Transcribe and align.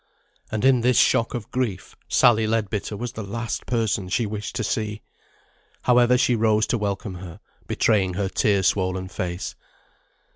And 0.51 0.65
in 0.65 0.81
this 0.81 0.97
shock 0.97 1.35
of 1.35 1.51
grief, 1.51 1.95
Sally 2.07 2.47
Leadbitter 2.47 2.97
was 2.97 3.11
the 3.11 3.21
last 3.21 3.67
person 3.67 4.09
she 4.09 4.25
wished 4.25 4.55
to 4.55 4.63
see. 4.63 5.03
However, 5.83 6.17
she 6.17 6.35
rose 6.35 6.65
to 6.73 6.77
welcome 6.79 7.13
her, 7.13 7.39
betraying 7.67 8.15
her 8.15 8.27
tear 8.27 8.63
swollen 8.63 9.09
face. 9.09 9.53